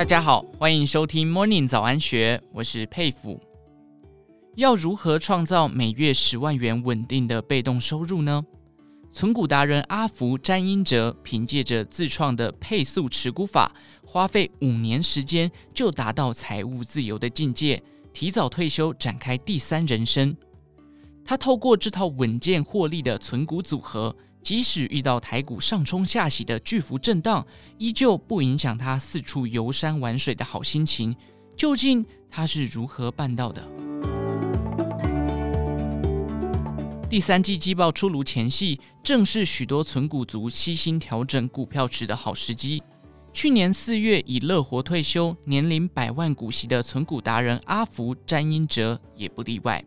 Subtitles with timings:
[0.00, 3.38] 大家好，欢迎收听 Morning 早安学，我是佩服。
[4.56, 8.42] 要如何创造每月十万元稳定的被动收入呢？
[9.12, 17.82] 存股达人阿福詹英哲凭借着自创的配速持股法，花费五年时间就达到财务自由的境界，
[18.14, 20.34] 提早退休，展开第三人生。
[21.22, 27.46] 他透过这套稳健获利的存股组合，即使遇到台股上冲下洗的巨幅震荡，
[27.78, 31.14] 依旧不影响他四处游山玩水的好心情。
[31.56, 33.62] 究竟他是如何办到的？
[37.10, 42.82] 第三季季报出炉前夕，正是许多存股族悉心调整股票池的好时机。
[43.32, 49.84] 去年四月已乐活退休、年领百万股息的存股达人阿福詹英哲也不例外。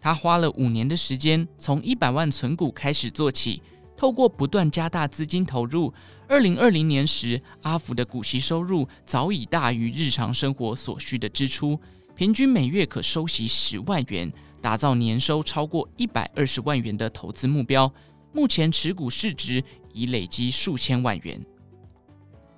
[0.00, 3.62] 他花了五年的时间，从一百万存股开始做起，
[3.96, 5.92] 透过不断加大资金投入，
[6.26, 11.78] 二零二零年时，阿福的股息收入早已大于日常生活所需的支出，
[12.14, 14.32] 平均每月可收息十万元。
[14.62, 17.90] 打造年收超过一百二十万元的投资目标，
[18.32, 21.42] 目前持股市值已累积数千万元。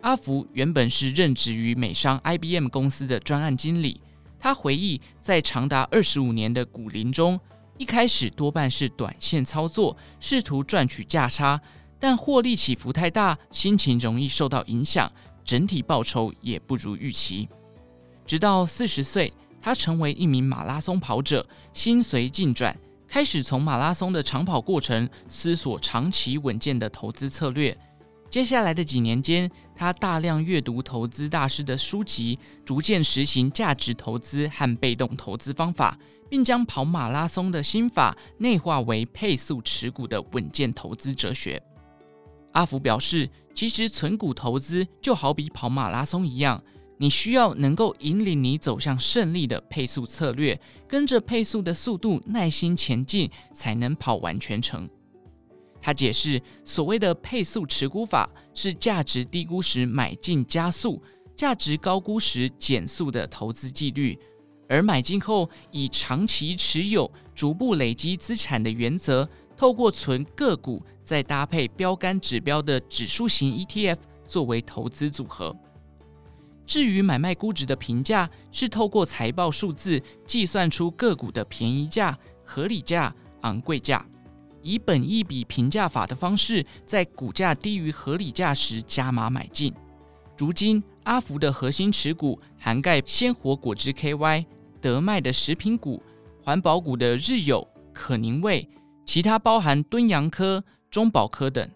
[0.00, 4.02] 阿福原本是任职于美商 IBM 公司的专案经理，
[4.42, 7.38] 他回忆在长达二十五年的股龄中，
[7.78, 11.60] 一开始多半是短线操作，试图赚取价差，
[12.00, 15.10] 但获利起伏太大，心情容易受到影响，
[15.44, 17.48] 整体报酬也不如预期。
[18.26, 19.32] 直到四十岁。
[19.64, 22.76] 他成为一名马拉松跑者，心随境转，
[23.06, 27.78] 开始从马拉松的长跑过程思索长期稳健的投资策略。
[28.32, 35.98] 接下来的几年间，他大量阅读投资大师的书籍，逐渐实行价值投资和被动投资方法，
[36.30, 41.62] 并将跑马拉松的心法内化为配速持股的稳健投资哲学。
[42.52, 46.64] 阿福表示，其实存股投资就好比跑马拉松一样。
[46.96, 54.88] 你需要能够引领你走向胜利的配速策略，跟着配速的速度耐心前进，才能跑完全程。
[55.82, 61.02] 他解释，所谓的配速持股法是价值低估时买进加速，
[61.36, 64.16] 价值高估时减速的投资纪律，
[64.68, 75.54] 而买进后以长期持有、逐步累积资产的原则，透过存个股，再搭配标杆指标的指数型 ETF 作为投资组合。
[76.64, 84.06] 至于买卖估值的评价，是透过财报数字计算出个股的便宜价、合理价、昂贵价，
[84.62, 89.72] 以本益比评价法的方式，在股价低于合理价时加码买进。
[90.38, 94.44] 如今，阿福的核心持股涵盖鲜活果汁 KY、
[94.80, 96.02] 德麦的食品股、
[96.42, 98.68] 环保股的日友、可宁味，
[99.04, 101.68] 其他包含敦洋科、中保科等。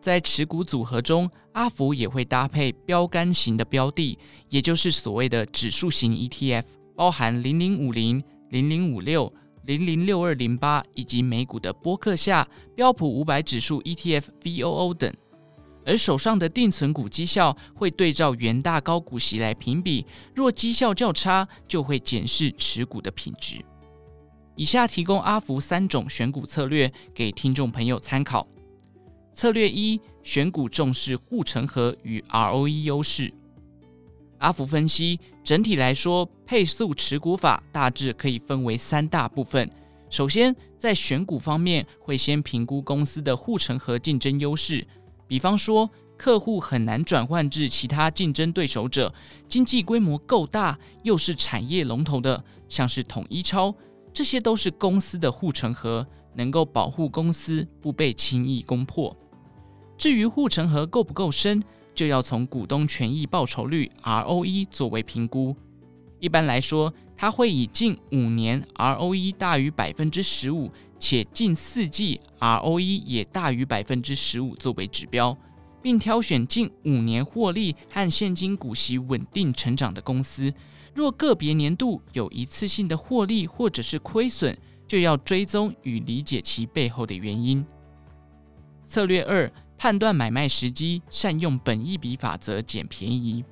[0.00, 4.18] 在持股组合中，阿福也会搭配标杆型的标的，
[4.50, 9.32] 也就是所谓的指数型 ETF，包含零零五零、零零五六、
[9.66, 15.12] 零零六二零八以及美股的波克夏、标普五百指数 ETF VOO 等。
[15.86, 23.62] 而手上的定存股绩效会对照元大高股息来评比，若绩效较差，就会检视持股的品质。
[24.56, 28.46] 以下提供阿福三种选股策略给听众朋友参考。
[29.32, 33.34] 策略一：选股重视护城河与 ROE 优势。
[34.38, 39.70] 阿福分析，整体来说，配速持股法大致可以分为三大部分。
[40.08, 44.86] 首先，在选股方面，会先评估公司的护城河竞争优势，
[45.28, 49.12] 比方说，客户很难转换至其他竞争对手者，
[49.46, 53.74] 经济规模够大，又是产业龙头的，像是统一超，
[54.14, 59.14] 这些都是公司的护城河，能够保护公司不被轻易攻破。
[59.98, 61.62] 至于护城河够不够深，
[61.94, 65.54] 就要从股东权益报酬率 ROE 作为评估。
[66.18, 75.36] 一般来说，它会以近五年 ROE 大于百分之十五，且近四季 ROE 也大于百分之十五作为指标，
[75.82, 80.52] 并挑选近五年获利和现金股息稳定成长的公司。
[80.94, 84.56] 若个别年度有一次性的获利或者是亏损，
[84.88, 87.64] 就要追踪与理解其背后的原因。
[88.84, 89.50] 策略二。
[89.76, 93.44] 判断买卖时机，善用本益比法则捡便宜。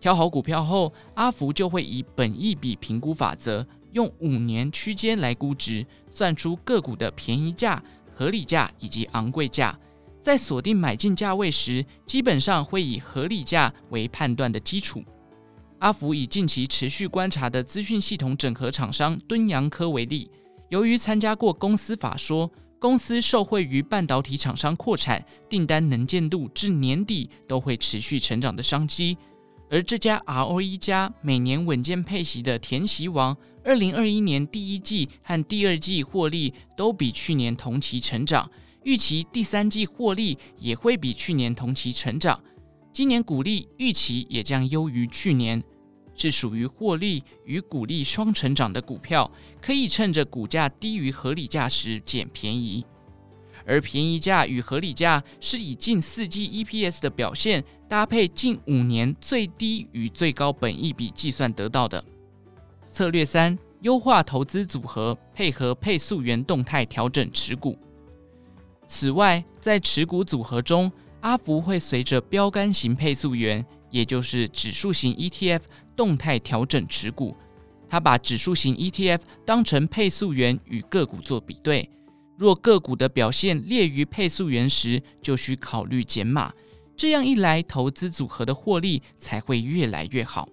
[0.00, 7.82] 挑好股票后，阿福就会以本益比评估法则，用五年区间来估值，算出个股的便宜价、
[8.12, 9.76] 合理价以及昂贵价。
[10.20, 15.02] 在锁定买进价位时，基本上会以合理价为判断的基础。
[15.80, 20.30] 阿福以近期持续观察的资讯系统整合厂商敦洋科为例，
[20.68, 22.50] 由于参加过公司法说。
[22.84, 29.16] 公司受惠于半导体厂商扩产，订单能见度至年底都会持续成长的商机。
[29.70, 33.34] 而这家 ROE 加每年稳健配息的填息王，
[33.64, 38.50] 二零二一年第一季和第二季获利都比去年同期成长，
[38.82, 42.38] 预期第三季获利也会比去年同期成长。
[42.92, 45.64] 今年股利预期也将优于去年，
[46.14, 49.30] 是属于获利与股利双成长的股票，
[49.60, 52.84] 可以趁着股价低于合理价时捡便宜。
[53.66, 62.04] 而便宜价与合理价是以近四季 EPS 的表现搭配近五年最低与最高本益比计算得到的。
[62.86, 67.78] 策略三：优化投资组合，配合配速员动态调整持股。
[68.86, 75.60] 此外，在持股组合中，阿福会随着标杆型配速员，也就是指数型 ETF
[75.96, 77.36] 动态调整持股。
[77.88, 81.88] 他把指数型 ETF 当成配速员与个股做比对。
[82.36, 86.52] 若个股的表现劣于配速员时，就需考虑减码。
[86.96, 90.48] 这样一来，投资组合的获利才会越来越好。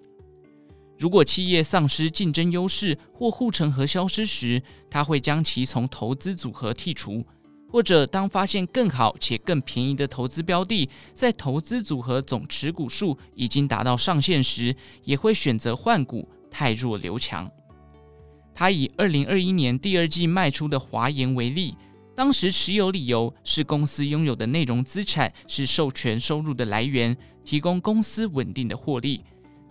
[0.99, 7.25] 如果企业丧失竞争优势或护城河消失时，他会将其从投资组合剔除。
[7.71, 14.75] 或者，当发现更好且更便宜的投资标的，在投资组合总持股数已经达到上限时，
[15.05, 17.49] 也会选择换股，汰弱留强。
[18.53, 21.73] 他以二零二一年第二季卖出的华研为例，
[22.13, 27.15] 当时持有理由是公司拥有的内容资产是授权收入的来源，
[27.45, 29.23] 提供公司稳定的获利。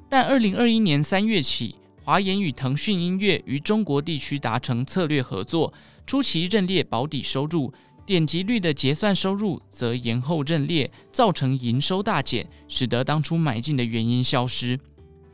[0.08, 5.72] 但二零二一年三月起，华研与腾讯音乐于中国地区达成策略合作，
[6.06, 7.70] 初期认列保底收入。
[8.10, 14.76] 点击率的结算收入则延后认列，造成营收大减，使得当初买进的原因消失。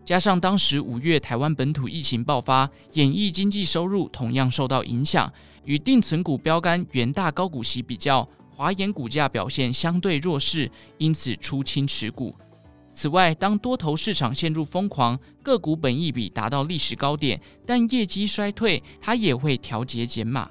[0.05, 5.33] 加上当时五月台湾本土疫情爆发，演艺经济收入同样受到影响。
[5.65, 12.35] 与定存股标杆元大高股息比较，华研股价表现相对弱势，因此出清持股。
[12.93, 20.51] 此外，当多头市场陷入疯狂，个股本益比达到历史高点，但业绩衰退，它也会调节减码。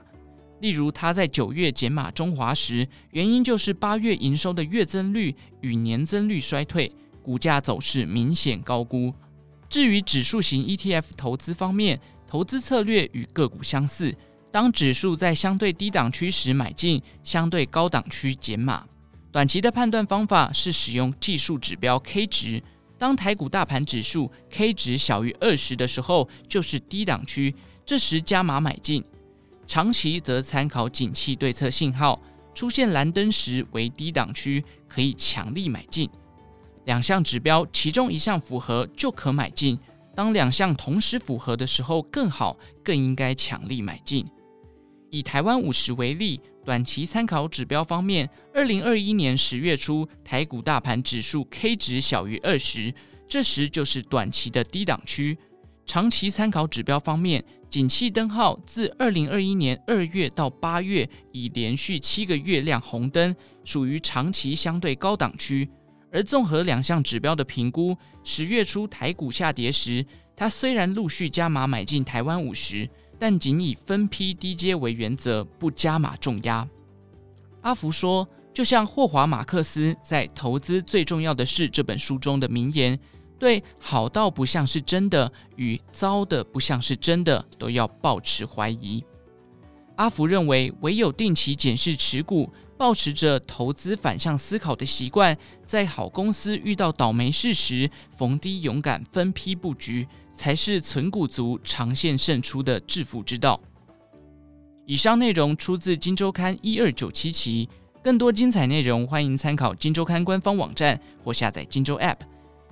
[0.66, 6.92] 例如，他在九月减码中华时，原因就是八月营收的月增率与年增率衰退，
[7.22, 9.14] 股价走势明显高估。
[9.70, 14.12] 至于指数型 ETF 投资方面，投资策略与个股相似，
[14.50, 18.88] 当指数在相对低档区时买进，相对高档区减码。
[19.32, 22.64] 短期的判断方法是使用技术指标 K 值，
[22.98, 27.54] 当台股大盘指数 K 值小于二十的时候，就是低档区，
[27.86, 29.04] 这时加码买进。
[29.68, 32.22] 长期则参考景气对策信号，
[32.54, 36.10] 出现蓝灯时为低档区，可以强力买进。
[36.86, 39.78] 两项指标其中一项符合就可买进，
[40.16, 44.26] 当两项同时符合的时候更好，更应该强力买进。
[45.10, 52.94] 以台湾五十为例，短期参考指标方面，二零二一年十月初台股大盘指数 K 值小于二十，
[53.28, 55.38] 这时就是短期的低档区。
[55.86, 65.70] 长期参考指标方面，景气灯号自二零二一年二月到八月已连续七个月亮红灯，属于长期相对高档区。
[66.12, 70.06] 而综合两项指标的评估，十月初台股下跌时，
[70.36, 72.90] 他虽然陆续加码买进台湾五十，
[73.20, 76.68] 但仅以分批低接为原则，不加码重压。
[77.62, 82.98] 阿福说，就像霍华马克思在《投资最重要的事》这本书中的名言。
[83.38, 89.04] 对好到不像是真的与糟的不像是真的都要抱持怀疑。
[89.98, 103.58] 阿福认为，唯有定期检视持股，抱持着投资反向思考的习惯，在好公司遇到倒霉事时，逢低勇敢分批布局，才是存股族长线胜出的致富之道。
[104.86, 107.70] 以上内容出自《金周刊》一二九七期，
[108.04, 112.18] 更多精彩内容欢迎参考《金周刊》官方网站或下载《金周》App。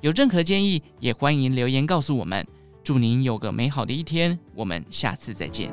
[0.03, 2.45] 有任何建议，也欢迎留言告诉我们。
[2.83, 5.71] 祝您有个美好的一天，我们下次再见。